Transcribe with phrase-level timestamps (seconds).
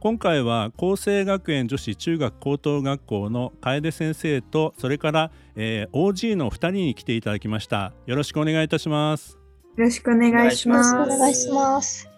[0.00, 7.92] 今回は厚生学園女子中学高等学校の楓先生とそれから、えー、OG の2人に来ていただきました。
[8.06, 9.38] よろしくお願いいたします。
[9.76, 10.94] よろしくお願いします。
[10.94, 12.08] お願いします。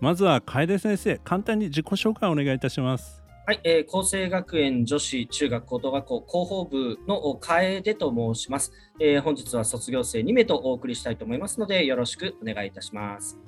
[0.00, 3.22] まずは楓先生簡単に自己紹介をお願いいたします。
[3.44, 13.38] はい、えー、厚生学園女子中学高等学校広報部の楓と申します、えー、本日は卒業生2名とお送りしたいと思いますのでよろしくお願いいたします。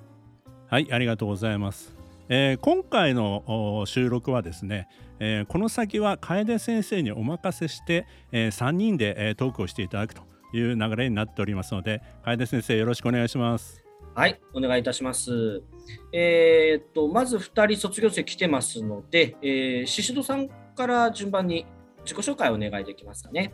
[0.69, 2.02] はいありがとうございます
[2.35, 4.89] えー、今回の収録はですね、
[5.21, 10.23] えー、この先は楓先生にお任せして、えー、3人で、えー、トークをしていただくと
[10.55, 13.85] いう流れになっておりますので楓先生よろしくお願いします。
[14.15, 15.63] はいお願いいたします。
[16.11, 21.67] えー、っとまず2人卒業生来てますので、えー、宍戸さんから順番に
[22.03, 23.53] 自己紹介をお願いできますかね。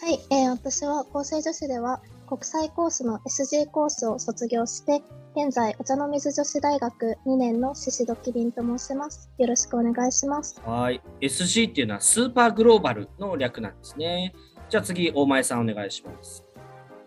[0.00, 2.00] はい、えー、私は厚生女子では
[2.30, 5.02] 国際コースの SG コースを卒業して
[5.34, 9.28] 現在、お茶の水女子大学2年の宍戸キリンと申します。
[9.36, 10.62] よろしくお願いします。
[10.64, 11.02] はい。
[11.20, 14.32] SG っていうのはスーパーグローバルの略なんですね。
[14.68, 16.44] じゃあ次、大前さんお願いします。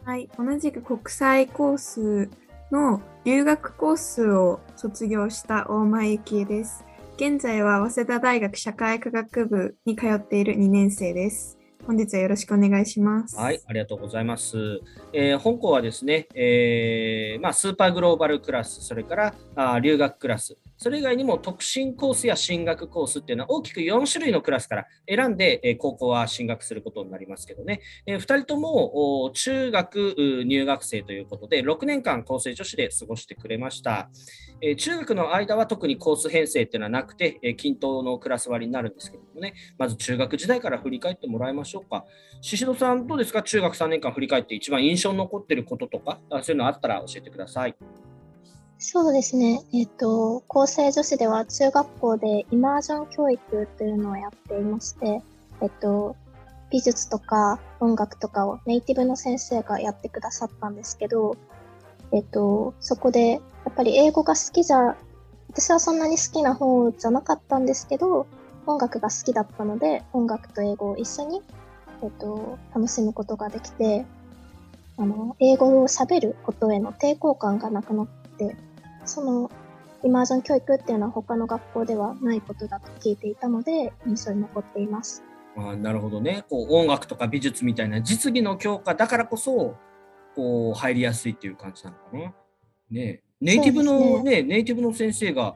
[0.03, 0.29] はい。
[0.37, 2.29] 同じく国際コース
[2.69, 6.83] の留学コースを卒業した大前幸恵です。
[7.15, 11.57] 現在は早稲田大学社会科学部に通っている2年生です。
[11.85, 13.35] 本日はよろしくお願いします。
[13.35, 14.81] はい、ありがとうございます。
[15.11, 34.09] えー、本校はですね、えー、まあ、スーパーグローバルクラス、それからあ留学クラス、それ以外にも特進コースや進学コースっていうのは大きく4種類のクラスから選んで、え高校は進学することになりますけどね、え2人とも中学入学生ということで6年間厚生女子で過ごしてくれました。
[34.59, 42.03] え中学の間は特にコース編成っていうのはなくて、え均等のクラス割になるんですけどもね、まず中学時代から振り返ってもらいましょうか。
[42.41, 43.41] 宍戸さん、どうですか？
[43.41, 47.75] 中学3年間振り返って一番印象に残ってることとか、そういうのあったら教えてください。
[48.85, 49.63] そうですね。
[49.73, 55.21] えっ、と、厚生女子では中学校でイマージョン教育というのをやっていまして、
[55.61, 56.17] えっと、
[56.69, 61.37] 美術とか音楽とかをネイティブの先生がやってくださったんですけど、
[62.11, 63.39] えっと、そこでや
[63.69, 64.97] っぱり英語が好きじゃ、
[65.47, 68.27] 私はそんなに好きな方じゃなかったんですけど、
[68.67, 71.41] 音楽が好きだったので、音楽と英語を一緒に、
[72.03, 74.05] えっと、楽しむことができて、
[74.97, 78.07] あの、英語を喋ることへの抵抗感がなくなっ
[78.37, 78.57] て、
[79.05, 79.51] その
[80.03, 85.23] イマージョン教育っていうのは他の学校ではないことだと聞いていたので印象に残っています。
[85.55, 89.75] あなるほどねこう音楽とか美術みたいな実技の教科だからこそ
[90.35, 92.33] こう入りやすいっていう感じなのかな。
[92.89, 95.55] ねネイティブのね、ね、ネイティブの先生が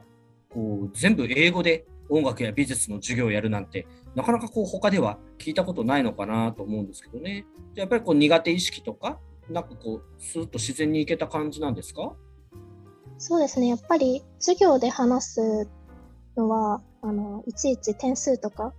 [0.50, 7.44] こう全部英語で音楽や美術の授業をやるなんてなかなかこう他では聞いたことないのかなと思うんですけどね。
[7.74, 9.18] やっぱりこう苦手意識とか
[9.50, 12.14] なんかこうスーッと自然にいけた感じなんですか？
[13.18, 13.66] そうですね。
[13.66, 15.68] やっぱり授業で話す
[16.36, 18.72] のは、あの、いちいち点数とか、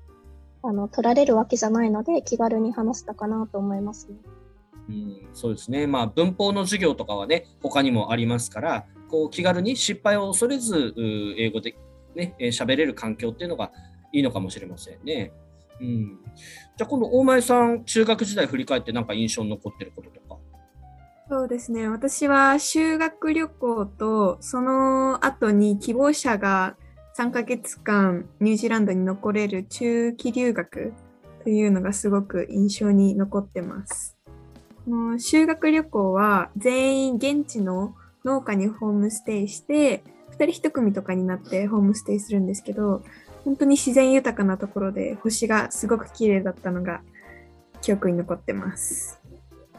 [0.63, 4.16] あの、取られるわけじゃないので、気軽に話したかなと思いますね。
[4.89, 5.88] うん、そうですね。
[5.88, 10.94] まあ、文法の授業とかはね、他にもありますから、こう、気軽に失敗を恐れず、
[11.38, 11.75] 英語で
[12.16, 13.71] ね、喋れる環境っていうのが
[14.11, 15.31] いいのかもしれませんね。
[15.79, 16.19] うん。
[16.77, 20.28] じゃあ、今度、大前さん、中学時代振り返ってなんか印象に残ってることとか
[21.29, 21.88] そうですね。
[21.88, 26.75] 私は修学旅行と、その後に希望者が
[27.19, 30.91] 3ヶ月間ニュージーランドに残れる中期留学
[31.44, 34.18] というのがすごく印象に残ってます。
[34.86, 37.94] この修学旅行は全員現地の
[38.25, 43.03] 農家にホームステイして、2人1組とかになってホームステイするんですけど、
[43.45, 47.01] 本当に自然豊かなところで星がすごく綺麗だったのが
[47.81, 49.19] 記憶に残ってます。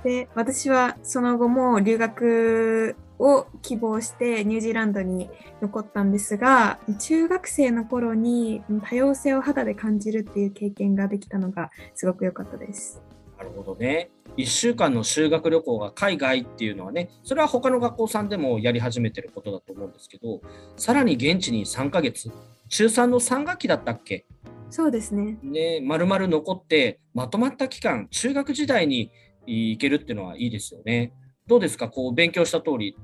[0.05, 5.29] で、私はその後も留学を希望してニュージーランドに
[5.61, 13.03] 残ったんですが、中学生の頃に多様性を肌で感じるっていう経験ができたのがすごく良かったです。
[13.37, 14.11] なるほどね。
[14.37, 20.41] 1週間の修学旅行が海外っていうのはね、それは他の学校さんでもやり始めてることだと思うんですけど、
[20.77, 22.31] さらに現地に3ヶ月、
[22.69, 24.25] 中3の3学期だったっけ？
[24.71, 25.37] そうですね。
[25.43, 29.11] ね、まるまる残って、まとまった期間、中学時代に
[29.47, 31.13] いけるっていうのはいいですよね。
[31.47, 31.89] どうですか？
[31.89, 32.97] こう勉強した通り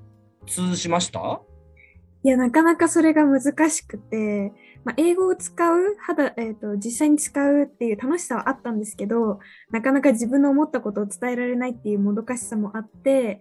[0.47, 1.41] 通じました？
[2.23, 4.53] いや、なかなかそれが難しくて、
[4.85, 9.39] まあ、英語を使う、肌、えっ、と、実際に使うっていう楽しさはあったんですけど、
[9.71, 13.41] なかなか自分の思ったことを伝えられないっていうもどかしさもあって、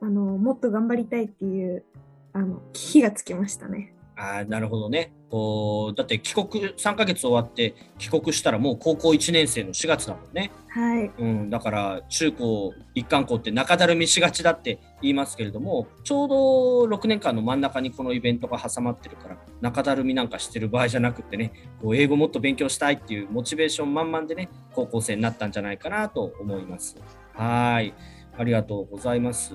[0.00, 1.84] あの、もっと頑張りたいっていう、
[2.32, 3.94] あの、火がつきましたね。
[4.16, 6.46] あなるほどねこうだって帰国
[6.76, 26.94] 3ヶ月終わって帰国したらもう高校1年生の4月だもんね、はいうん、だから中高一貫校って中だるみしがちだって言いますけれどもちょうど6年間の真ん中にこのイベントが挟まってるから中だるみなんかしてる場合じゃなくてねこう英語もっと勉強したいっていうモチベーション満々でね高校生になったんじゃないかなと思います。
[27.32, 27.94] はい
[28.36, 29.54] ありがとうございます。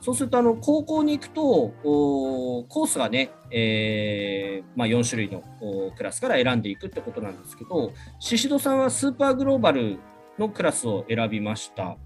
[0.00, 5.42] そうするとあの高校に行くとコースがね、えーまあ、4種類の
[5.96, 9.98] クラスから選んでいくってことなんですけど宍戸さんはスーパーグローバル
[10.38, 11.96] のクラスを選びました、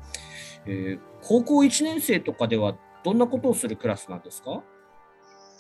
[0.67, 4.63] えー、高校1年生とかではどんなことをするクラスなんですか？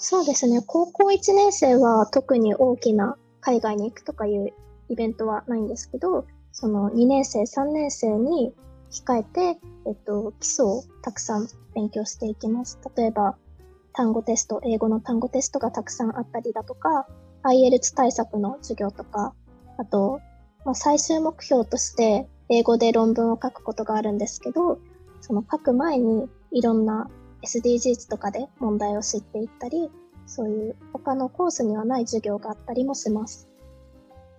[0.03, 0.63] そうですね。
[0.67, 4.53] 高校1年生は特に大きな海外に行くとかいう
[4.89, 8.55] イベントはないんですけどその2年生3年生に
[8.91, 12.79] 控えて、えっと、基礎をたくさん勉強していきます。
[12.97, 13.37] 例えば、
[13.93, 17.07] 単語テスト、英語の単語テストがたくさんあったりだとか、
[17.43, 19.35] IELTS 対策の授業とか、
[19.79, 20.21] あと、
[20.65, 24.79] まあ、最終目標として英語で論文を書くことがあるんですけど、
[25.21, 27.09] その書く前にいろんな
[27.43, 29.91] SDGs とかで問題を知っていったり、
[30.27, 33.49] そういう他のコースにはない授業があったりもします。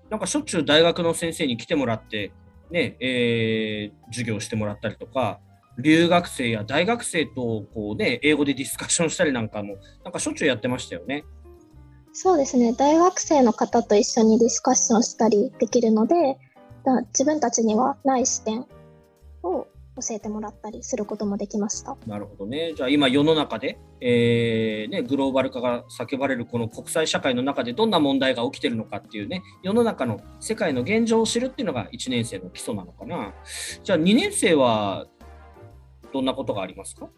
[0.10, 2.32] なんかしょっちゅう大学の先生に来てもらって、
[2.72, 5.40] ね、えー、授業してもらったりとか、
[5.78, 11.24] 留学生や大学生とこう、ね、英語でディスカッションしたりなんかも、なんかしょっちゅうやってましたよね。
[12.14, 16.38] そうですね、大学生の方と一緒にディスカッションしたりできるので、
[17.10, 18.66] 自分たちにはない視点
[19.44, 21.98] を教えてもらったりすることもできました。
[22.08, 22.74] なるほどね。
[22.76, 33.34] じゃあ今世の中で、えーね、グローバル化が叫ばれるこの国際社会の中でどんな問題が起きてるのかっていうね、世の中の世界の現状を知るっていうのが1年生の基礎なのかな。
[33.84, 35.08] じゃあ2年生は
[36.14, 37.10] どんなことがありますか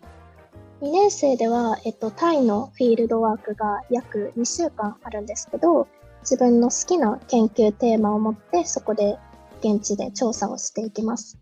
[0.81, 5.87] ？2年生では、えっと、タイのフィールドワークが約2週間あるんですけど、
[6.21, 9.17] 自分の好きな研究テーマを持ってそこで
[9.59, 11.37] 現地で調査をしていきます。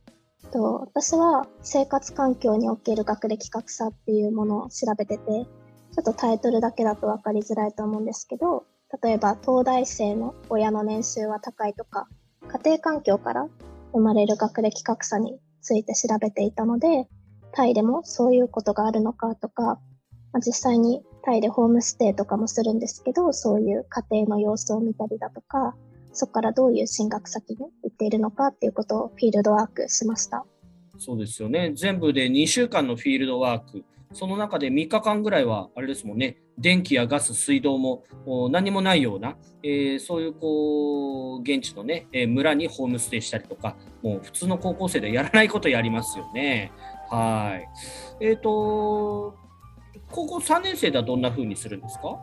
[0.52, 8.66] と私は生活環境における学歴格差っていうものを調べてて、ちょっとタイトルだけだと分かりづらいと思うんですけど、
[9.02, 12.08] 例えば東大生の親の年収は高いとか、
[12.48, 13.48] 家庭環境から
[13.94, 17.08] 生まれる学歴格差について調べていたので、
[17.54, 19.80] タイでもそういうことがあるのかとか、
[20.34, 25.76] まあ、実際にタイでホームステイとかもするんですけど、そういう家庭の様子を見たりだとか、
[26.14, 30.46] そこからどういう進学先に行っているのかっていうことをフィールドワークしました。
[30.98, 31.72] そうですよね。
[31.76, 33.84] 全部で2週間のフィールドワーク。
[34.14, 38.04] その中で3日間ぐらいは、あれですもんね、電気やガス、水道も
[38.52, 46.72] 何もないような、えー、そういうこう現地のね、えー、村にホームステイしたりとか、もう普通の高校生でやらないことやりますよね。
[47.10, 48.26] はい。
[48.26, 49.36] えっ、ー、と、
[50.12, 52.20] 高校3年生ではどんな風にするんですか？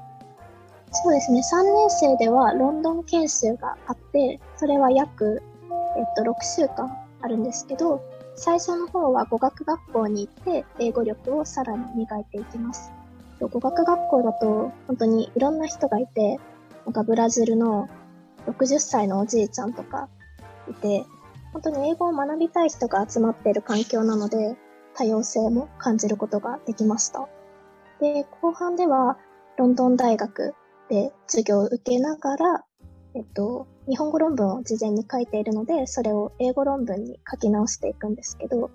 [0.91, 5.43] そうですね、3年生ではロンドン研修があって、それは約、
[5.97, 8.03] えっと、6週間あるんですけど、
[8.35, 12.93] 最初の方は語学学校に行って英語力をさらに磨いていきます。
[13.41, 16.39] 語学学校だと本当にいろんな人がいて、
[16.87, 17.89] なんかブラジルの
[18.47, 20.09] 60歳のおじいちゃんとか
[20.71, 21.05] いて、
[21.53, 24.57] 本当に英語を学びたい人が集まっている環境なので、
[24.95, 27.29] 多様性も感じることができました。
[28.01, 29.19] で、後半では
[29.57, 30.55] ロンドン大学
[30.89, 32.65] で授業を受けながら、
[33.15, 38.69] えっと、日本語論文を事前に書いているので、それを英語論文に書き直していくんですけど、ま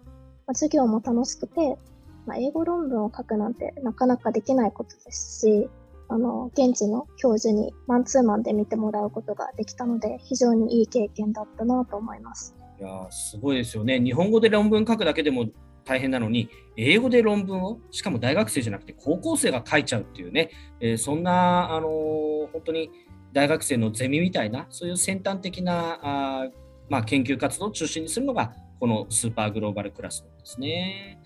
[0.47, 1.77] あ、授業も楽しくて、
[2.25, 5.69] まあ、英語論文を書くなんてなかなかできないことですし、
[6.09, 12.55] あの、現地の教授にマンツーマンで見てもらうことができたので、非常にいい経験だったなと思います。
[12.79, 13.99] いやすごいですよね。
[13.99, 15.45] 日本語で論文書くだけでも
[15.85, 20.49] 大変なのに、英語で論文を、しかも大学生じゃなくて高校生が書いちゃうっていうね、
[20.79, 22.89] えー、そんな、あのー、本当に
[23.31, 26.47] 大学生のゼミみたいな、そういう先端的なあ、
[26.89, 31.19] まあ、研究活動を中心にするのが、このスーパーグローバルクラスなんですね。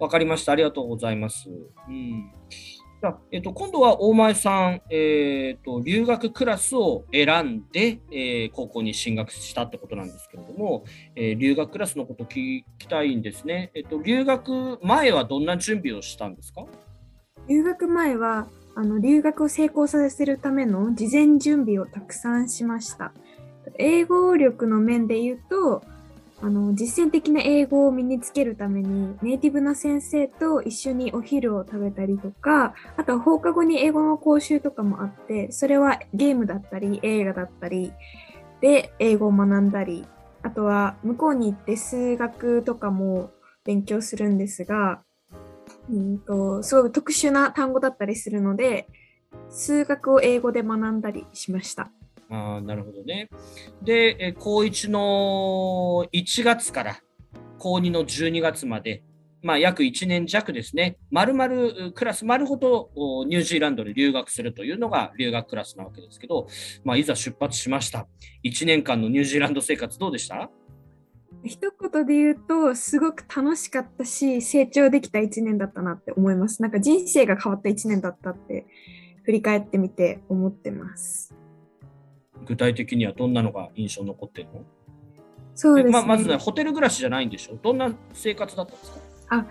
[0.00, 0.52] わかりました。
[0.52, 1.48] ありがとうございます。
[1.48, 2.32] うん
[3.30, 10.84] えっと、今度は大前さん、えーと、留学クラスを選んで、えー、高校に進学したってことなんですけれども、
[11.16, 14.00] えー、留学クラスのこと聞きたいんですね、えっと。
[14.00, 16.66] 留学前はどんな準備をしたんですか？
[17.48, 23.12] 留学前はあの留学を成功させるための事前準備をたくさんしました。
[23.78, 25.82] 英語力の面で言うと、
[26.42, 37.92] あの実践的な英語を身につけるためにネイティブな先生と一緒にお昼を食べたりとかあとは放課後に英語の講習とかもあってそれはゲームだったり映画だったり
[38.60, 40.06] で英語を学んだり
[40.42, 43.30] あとは向こうに行って数学とかも
[43.64, 45.02] 勉強するんですが、
[45.90, 48.86] うんと、すごい特殊な単語だったりするので
[49.48, 51.90] 数学を英語で学んだりしました。
[52.56, 53.28] あなるほどね。
[53.82, 57.00] で、え高1の1月から
[57.58, 59.02] 高2の12月まで、
[59.42, 62.90] まあ、約1年弱ですね、まるまるクラス丸ごと
[63.28, 66.46] ニュージーランドに留学するというのが留学クラスなわけですけど、
[66.82, 68.06] まあ、いざ出発しました。
[68.44, 70.50] 1年間のニュージーランド生活どうでした？
[71.44, 76.62] 一言で言うと、すごく楽しかったし、成長できた1年だったなって思います。
[76.62, 78.66] なんか人生が変わった1年だったって
[79.24, 81.34] 振り返ってみて思ってます。
[82.46, 84.62] 具体的にはどんなのが印象残ってるの？
[85.54, 87.56] そうですね、ままず、ね、ホテル暮らしじゃないんでしょ？
[87.62, 88.98] どんな生活だったんですか？
[89.28, 89.46] あ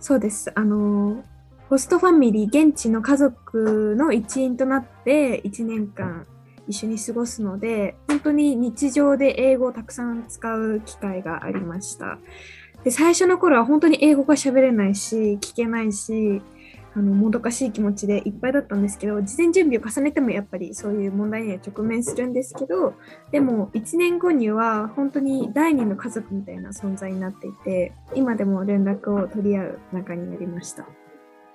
[0.00, 0.52] そうです。
[0.54, 1.24] あの、
[1.70, 6.26] ホストファミリー、現地の家族の一員となって1年間
[6.68, 12.18] 一緒に過ごすので、本当に日常で英語をたくさん使う機会がありました。
[12.82, 16.42] で最初の頃は本当に英語が喋れないし、聞けないし、
[16.96, 22.94] あのもどかしい気持ちでいっぱいだったんですけど事前準備を重ねてもやっぱりそういう問題には直面するんですけど
[23.32, 30.86] でも1年後には本当に第二の家族みたいな存在になっていて今でも連絡を取り合う仲になりました。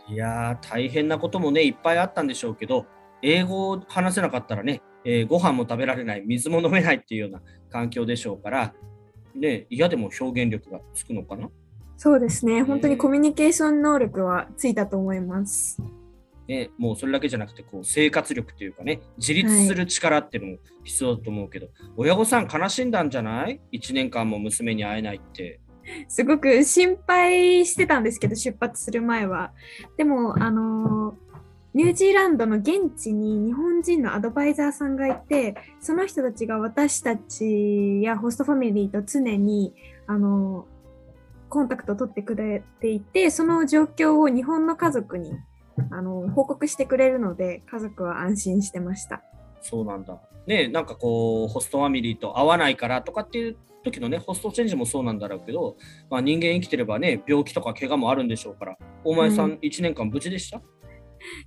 [0.10, 2.86] いやー大変なこともねいっぱいあったんでしょうけど
[3.22, 8.74] 英語を話せなかったらね、えー、ご飯も食べられない水も飲めないっていうような環境でしょうから
[9.36, 11.50] ね嫌でも表現力がつくのかな？
[12.02, 15.84] そうですね、本当にコミュニケーション能力はついたと思います。
[16.48, 25.60] ね、もうそれだけじゃなくてこう生活力というかね自立する力っていうのも必要だと思うけど、はい、親御さん悲しんだんじゃない ?1 年間も娘に会えないって。
[26.08, 29.52] すごく心配してたんですけど出発する前は。
[29.98, 31.18] でもあの
[31.74, 39.74] ニュージーランドの現地に日本人のアドバイザーさんがいてその人たちが私たちやホストファミリーと常に
[40.08, 40.66] あの
[41.50, 45.34] コンタクトを取ってくれていて、その状況を日本の家族に
[45.92, 49.22] あの報告してくれるので、家族は安心してました。
[49.62, 50.20] そうなんだ。
[50.48, 55.76] ねなんかこう、ホストファミリーと合わないからとかっていう時のね、ホストチェンジもそうなんだろうけど、
[56.10, 60.62] まあ、人間生きてればね、病気とか怪我もあるんでしょうから、お前さん、1年間無事でした、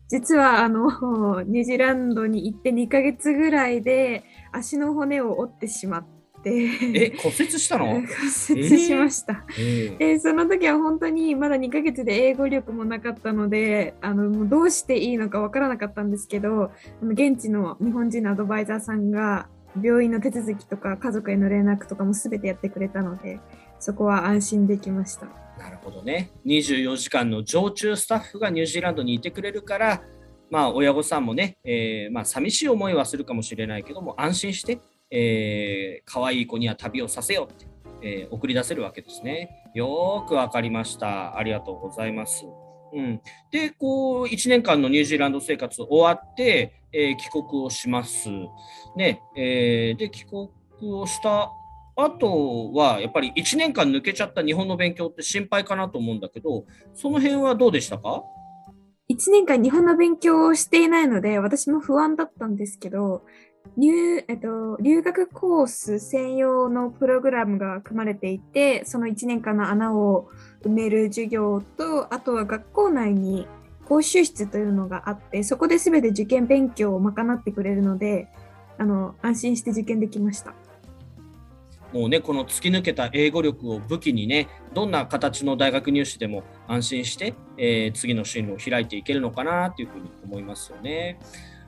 [0.09, 6.22] 実はあのニュージーランドに行って2ヶ月ぐらいで足の骨を折ってしまって。
[6.51, 7.87] え骨折したの？
[7.95, 8.03] 骨
[8.51, 19.49] 折しました、えー、えー、その時は本当にまだ2ヶ月で英語力もなかったのであのもうどうしていいのかわからなかったんですけどあの現地の日本人のアドバイザーさんが
[19.81, 23.41] 病院の手続きとか家族への連絡とかも全てやってくれたので
[23.79, 25.27] そこは安心できました。
[25.59, 26.31] なるほどね。
[26.47, 30.03] 24時間の常駐スタッフがニュージーランドにいてくれるから
[30.51, 34.81] まあ親御さんもね、えー、まあ寂しい思いはするかもしれないけども安心して
[35.13, 37.67] えー、可愛い子には旅をさせようって、
[38.03, 39.71] えー、送り出せるわけですね。
[39.75, 41.37] よくわかりました。
[41.37, 42.47] ありがとうございます。
[42.95, 48.29] うん、で、こう、1年間のニュージーランド生活終わって、えー、帰国をします。
[48.97, 50.49] ね、えー、で、帰国
[50.83, 51.51] をした
[51.97, 56.65] 後は、やっぱり1年間抜けちゃった日本の勉強って心配かなと思うんだけど、
[56.95, 58.25] その辺はどうでしたか
[59.11, 63.25] ？1年間日本の勉強をしていないので、私も不安だったんですけど、
[63.77, 70.29] 入えっと、留学コース専用のプログラムが組まれていて、その1年間の穴を
[70.63, 73.47] 埋める授業と、あとは学校内に
[73.87, 78.29] 講習室というのがあって、そこで全て受験勉強を賄ってくれるので、
[78.79, 80.55] あの安心して受験できました。
[81.93, 91.19] もうね、この突き抜けた英語力を武器にね、どんな形の大学入試でも安心して、えー、次の進路を開いていけるのかなというふうに思いますよね。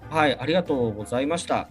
[0.08, 1.68] はい、ありがとうございました。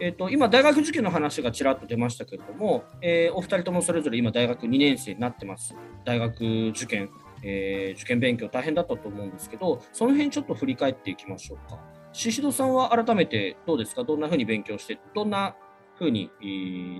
[0.00, 5.74] えーと、今、大学受験の話がちらっと出ましたけれども、えー、お二人ともそれぞれ今、大学2年生になってます。
[6.04, 7.10] 大学受験、
[7.42, 11.80] えー、受験勉強大変だったと思うんですけど、その辺ちょっと振り返っていきましょうか。
[12.12, 15.56] 宍戸さんは改めてどうですか、どんなふうに勉強して、どんな
[15.96, 16.30] ふうに、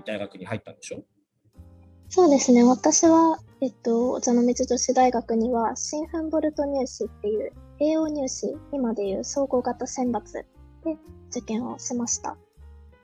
[0.05, 1.05] 大学に入ったんでしょう？
[2.09, 10.45] そうですね、私は、えっと、お茶の水女子大学には、シンフンボルト入試っていう、栄養入試、今でいう総合型選抜で
[11.29, 12.35] 受験をしました。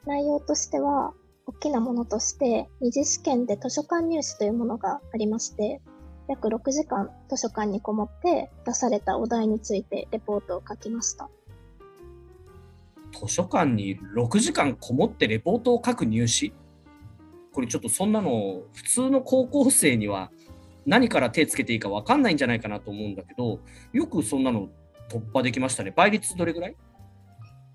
[0.05, 1.13] 内容としては、
[1.47, 5.81] 大きなものとして、二次試験で図書館入試というものがありまして、
[6.27, 11.29] 約6時間図書館にこもって出されたお題についてレポートを書きました。
[13.13, 16.51] 図書館に6時間こもってレポートを書く入試？
[17.53, 20.31] これちょっとそんなの普通の高校生には
[20.87, 23.59] 何から手つけていいか分かんないんじゃないかなと思うんだけど
[23.93, 24.69] よくそんなの
[25.09, 25.93] 突破できましたね。
[25.95, 26.75] 倍率どれぐらい？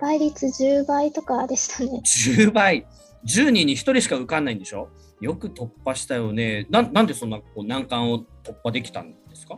[0.00, 2.00] 倍率10倍とかでしたね。
[2.04, 2.86] 10倍
[3.24, 4.88] 10人に1人しか受かんないんでしょ？
[5.20, 9.56] よく突破したよねななんでそんなこう難関を突破できたんですか？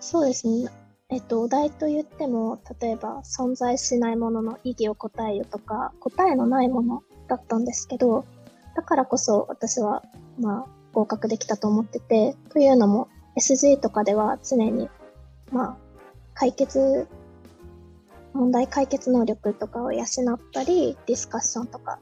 [0.00, 0.70] そうですね。
[1.10, 8.26] えっと、お題と言っても、例えば存在しないものの意義を答えよとか、答えのないものだったんですけど、
[8.76, 10.02] だからこそ私は、
[10.38, 14.90] まあ、合格できたと思ってて、というのも SG とかでは常に、
[15.50, 15.76] まあ、
[16.34, 17.08] 解決、
[18.38, 21.98] 問題解決能力とかを養ったり、ディスカッションとか、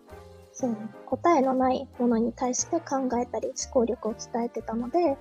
[0.52, 0.76] そうね
[1.06, 5.16] 答えのないものに対して考えたり思考力を伝えてたので、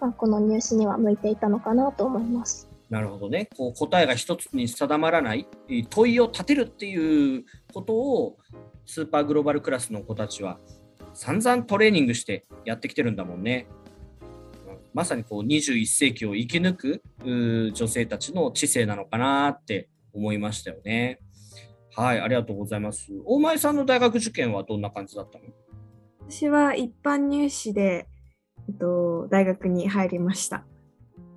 [0.00, 2.68] まあ、この入試には向いていたのかなと思います。
[2.88, 3.48] なるほどね。
[3.56, 5.48] こう答えが一つに定まらない
[5.90, 8.36] 問いを立てるっていうことを
[8.84, 10.60] スーパーグローバルクラスの子たちは
[11.12, 13.66] 散々トレーニングしてやってきてるんだもんね。
[14.94, 17.02] まさにこう21世紀を生き抜く
[17.74, 21.20] 女性たちの知性なのかなって思いましたよね。
[21.94, 23.12] はい、ありがとうございます。
[23.24, 25.44] 大前さんの大学受験はどんな感じだったの？
[26.28, 28.08] 私は一般入試で、
[28.68, 30.64] えっと、大学に入りました。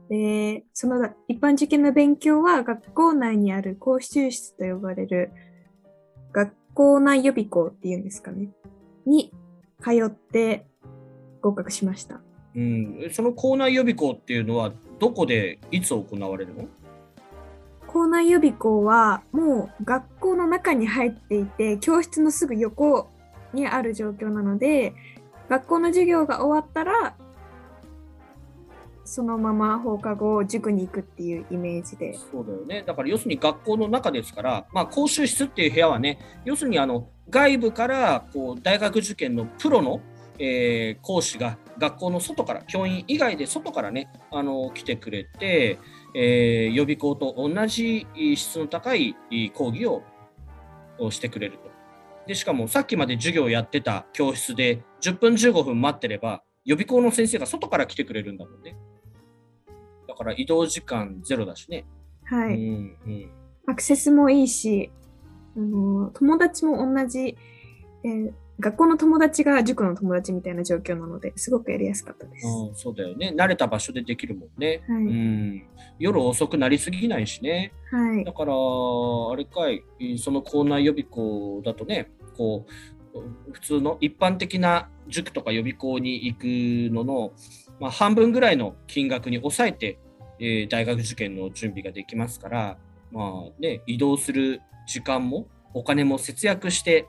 [0.09, 5.31] で、その一般受験の勉強は学校内にある講習室と呼ばれる
[6.31, 8.49] 学校内予備校っていうんですかね。
[9.05, 9.31] に
[9.81, 10.65] 通って
[11.41, 12.21] 合格しました。
[12.55, 16.67] うん、その校内予備校っていうのはどこでいつ行われるの？
[17.91, 23.09] 校内予備校はもう学校の中に入っていて、教室のすぐ横
[23.51, 24.93] にある状況なので、
[25.49, 27.15] 学校の授業が終わったら、
[29.05, 32.13] そのまま放課後塾に行くっていうイメージで。
[32.13, 32.83] そうだよね。
[32.85, 39.99] だから要するに学校の中ですから、まあ、講習室っていう部屋はね、要するにあの外部からこう大学受験のプロの、
[40.37, 45.79] えー講師が学校の外から、教員以外で外からね、あの来てくれて、
[46.15, 49.15] えー予備校と同じ質の高い
[49.53, 50.03] 講義を
[50.97, 51.69] をしてくれると。
[52.27, 58.77] でしかもさっきまで授業をやってた教室で10分15分待ってれば予備校の先生が外から来てくれるんだもんね。
[60.07, 61.85] だから移動時間ゼロだしね。
[62.25, 62.55] はい。
[62.55, 63.31] うんうん
[63.67, 64.91] アクセスもいいし、
[65.55, 67.37] あの友達も同じ、
[68.03, 72.47] えー学校の友達が塾の友達みたいな状況なので、すごくやりやすかったです。
[72.47, 73.33] うん、そうだよね。
[73.35, 74.81] 慣れた場所でできるもんね。
[74.87, 75.63] はいうん、
[75.97, 77.71] 夜遅くなりすぎないしね。
[77.89, 78.33] はいだ。
[78.33, 86.43] から、あれかい、その校内予備校だとね、こう、普通の一般的な塾とか予備校に行く
[86.93, 87.31] のの、
[87.79, 89.99] まあ、半分ぐらいの金額に抑えて、
[90.39, 92.77] えー大学受験の準備ができますから、
[93.11, 97.07] まあね、移動する時間もお金も節約して、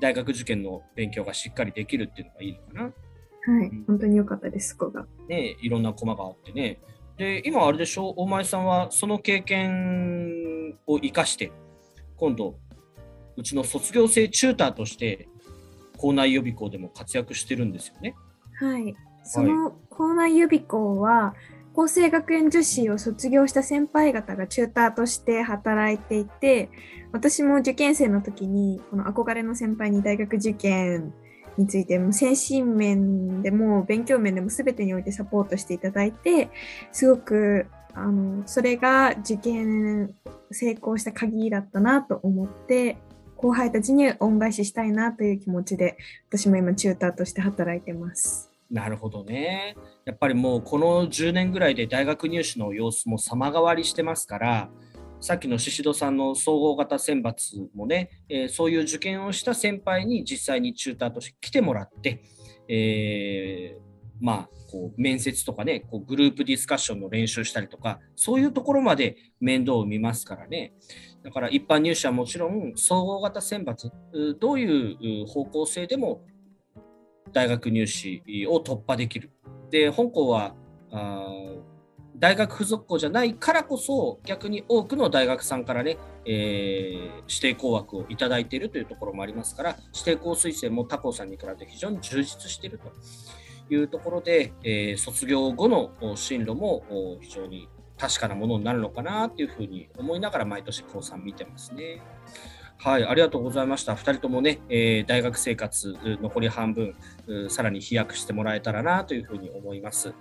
[0.00, 2.82] 大学受験の勉強がしっかりできるっていうのがいいのかな。
[2.82, 3.70] はい。
[3.86, 5.06] 本当に良かったです、そこが。
[5.28, 6.80] ね、いろんな駒があってね。
[7.16, 11.52] で、今あれでしょ、大前さんはその経験を生かして、
[12.16, 12.58] 今度、
[13.36, 15.28] うちの卒業生チューターとして、
[15.96, 18.14] 校内予備校でも活躍してるんですよね。
[18.60, 18.94] はい。
[19.22, 21.34] その校内予備校は、
[21.76, 26.70] 厚生学園女子を卒業した先輩方がチューターとして働いていて、
[27.12, 31.12] 私も受験生の時に、この憧れの先輩に大学受験
[31.56, 36.48] についても精神面でも勉強面でも全てにおいてサポートしていただいて、
[36.92, 40.14] すごく、あの、それが受験
[40.52, 42.98] 成功した鍵だったなと思って、
[43.36, 45.98] 後輩たちに恩返ししたいなという気持ちで、
[46.30, 48.53] 私も今チューターとして働いてます。
[48.70, 49.76] なるほどね。
[50.04, 54.70] やっぱりもうこの10年ぐらいで大学入試の様子も様変わりしてますから、
[55.20, 62.22] さっきの宍戸さんの総合型選抜もね、えーそういう受験をした先輩に実際にチューターとして来てもらって、
[62.68, 70.72] えーまあ、こう面接とかね、こうグループディスカッションの練習したりとか、そういうところまで面倒を見ますからね。
[71.22, 73.90] だから一般入試はもちろん、総合型選抜、
[74.38, 76.22] どういう方向性でも
[77.34, 79.30] 大学入試を突破できる。
[79.70, 80.54] で、本校は
[80.90, 81.28] あ
[82.16, 92.92] 大学付属校じゃないからこそ、逆に多くの大学さんからね、えー指定校枠をいただいているというところもありますから、指定校推薦も他校さんに比べて非常に充実していると
[93.74, 96.84] いうところで、えー卒業後の進路も
[97.20, 97.68] 非常に
[97.98, 102.00] 確かなものになるのかなというふうに思いながら毎年高3見てますね。
[102.84, 103.94] はい、ありがとうございました。
[103.94, 106.94] 2人ともね、えー大学生活残り半分、
[107.48, 110.12] さらに飛躍してもらえたらなというふうに思います。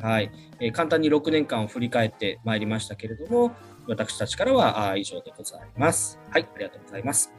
[0.00, 3.50] はい、えー簡単に6年間を振り返ってまいりましたけれども、
[3.88, 6.20] 私たちからはあ以上でございます。
[6.30, 7.34] はい、ありがとうございます。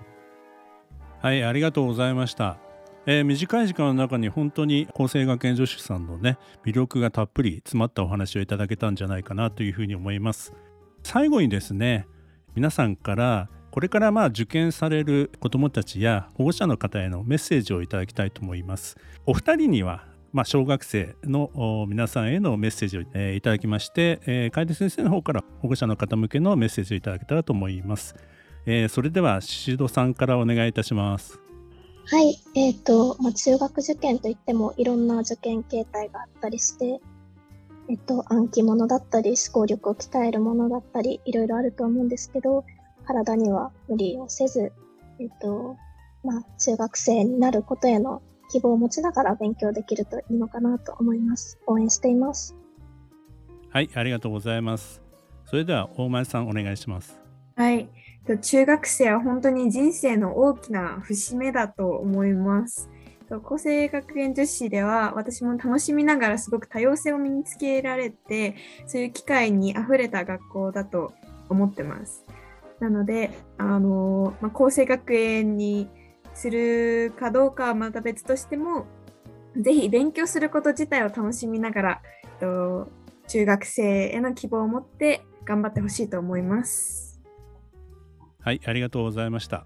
[1.22, 2.58] はい、ありがとうございました。
[3.06, 10.54] えー、短い時間の中に本当に厚生学園女子さんのね魅力がたっぷり詰まったお話をいただけたんじゃないかなというふうに思います
[11.04, 12.08] 最後にですね
[12.56, 28.16] 皆さんからこれからまあ受験される子どもたちや保護者の方へのメッセージをいただきたいと思いますお二人にはまあ、小学生の皆さんへのメッセージを、え、いただきまして、え、楓先生の方から保護者の方向けのメッセージをいただけたらと思います。
[28.66, 31.40] えー、それでは宍戸さんからお願いいたします。
[32.08, 37.00] はい、えっ、ー、と、まあ、中学受験といってもいろんな受験形態があったりして、
[37.88, 42.66] えっと、暗記物だったり、思考力を鍛えるものだったり、いろいろあると思うんですけど、
[43.06, 44.72] 体には無理をせず、
[45.20, 45.78] えっと、
[46.24, 51.60] まあ、中学生になることへの希望を持ちながら勉強できるといいのかなと思います。
[51.68, 52.56] 応援しています。
[53.70, 55.02] はい、ありがとうございます。
[55.46, 57.20] それでは大前さんお願いします。
[57.56, 57.88] はい、
[58.42, 62.90] 中学生は本当に人生の大きな節目だと思います。
[63.30, 71.14] 厚生学園女子では私も楽しみながらすごく多様性を身につけられてそういう機会にあふれた学校だと
[71.50, 72.24] 思ってます。
[72.86, 75.90] なので、あのまあ、厚生学園に
[76.36, 78.86] するかどうかはまた別としても、
[79.58, 82.90] ぜひ勉強すること自体を楽しみながら、えっと
[83.28, 87.20] 中学生への希望を持って頑張ってほしいと思います。
[88.40, 89.66] はい、ありがとうございました。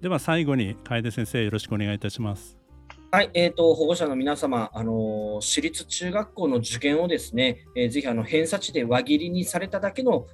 [0.00, 2.61] では最後に楓先生よろしくお願いいたします。
[3.14, 10.26] はい、えーと、保護者の皆様、あの私立中学校の受験をですね、えー、ぜひあの偏差値で輪切りにされただけの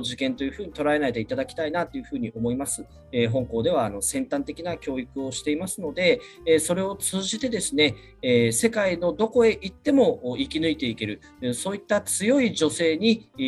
[0.00, 2.86] 受験というふうに捉えないでいただきたいなというふうに思います。
[3.12, 11.20] えー、本校ではあの先端的な教育をしていますので、えー、それを通じてですね、え世界のどこへ行っても生き抜いていける、
[11.54, 13.42] そういった強い女性に、え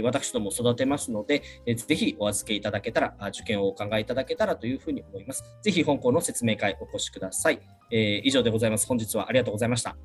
[0.00, 5.44] ー、私ども育てますので、えー、ぜひお預けいただけたら、受験をお考えいただけたらというふうに思います。
[5.62, 7.60] ぜひ本校の説明会お越しください。
[7.90, 8.86] えー、以上でございます。
[8.86, 9.96] 本日はありがとうございました。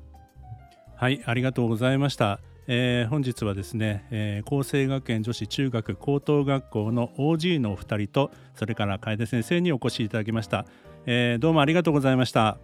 [0.96, 2.40] はい、ありがとうございました。
[2.72, 10.66] えー、本日はですね、えー、厚生学園女子中学高等学校の OG のお二人とそれから楓先生にお越しいただきました、
[11.04, 12.58] えー、どうもありがとうございました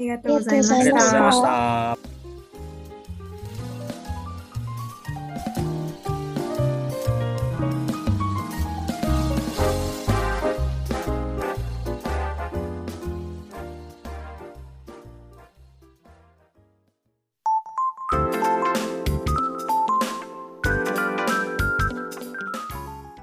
[0.00, 0.74] りがとうございました。
[0.76, 1.98] ありがとうございました。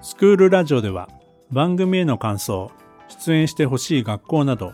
[0.01, 1.09] スクールラジオでは
[1.51, 2.71] 番組への感想、
[3.07, 4.73] 出演してほしい学校など